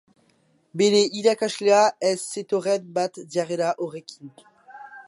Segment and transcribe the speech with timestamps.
[0.81, 4.35] Bere irakaslea ez zetorren bat jarrera horrekin.